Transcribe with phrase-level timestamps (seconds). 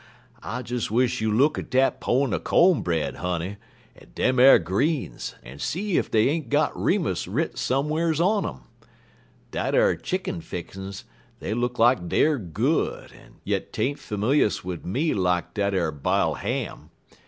[0.41, 3.57] I des wish you look at dat pone er co'n bread, honey,
[3.95, 8.63] en dem ar greens, en see ef dey ain't got Remus writ some'rs on um.
[9.51, 11.05] Dat ar chick'n fixin's,
[11.39, 13.11] dey look lak deyer good,
[13.43, 16.89] yet 'taint familious wid me lak dat ar bile ham.